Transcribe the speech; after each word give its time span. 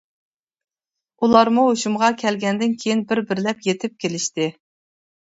ئۇلارمۇ 1.27 1.65
ھوشۇمغا 1.67 2.09
كەلگەندىن 2.21 2.73
كېيىن 2.85 3.05
بىر-بىرلەپ 3.13 3.61
يېتىپ 3.69 4.01
كېلىشتى. 4.05 4.49